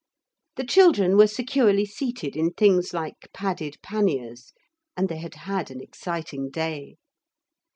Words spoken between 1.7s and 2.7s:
seated in